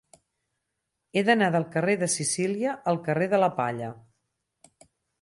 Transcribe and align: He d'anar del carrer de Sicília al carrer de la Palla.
He 1.15 1.23
d'anar 1.27 1.51
del 1.57 1.69
carrer 1.77 1.95
de 2.05 2.11
Sicília 2.15 2.75
al 2.95 3.01
carrer 3.11 3.31
de 3.37 3.45
la 3.47 3.55
Palla. 3.63 3.95